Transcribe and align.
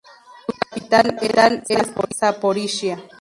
Su 0.73 0.87
capital 0.87 1.61
es 1.69 1.91
Zaporizhia. 2.17 2.99